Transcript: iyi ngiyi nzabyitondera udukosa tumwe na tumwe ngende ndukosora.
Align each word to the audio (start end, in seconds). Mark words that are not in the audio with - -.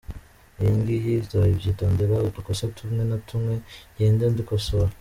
iyi 0.61 0.73
ngiyi 0.79 1.13
nzabyitondera 1.23 2.15
udukosa 2.27 2.65
tumwe 2.77 3.01
na 3.09 3.17
tumwe 3.27 3.53
ngende 3.93 4.25
ndukosora. 4.31 4.89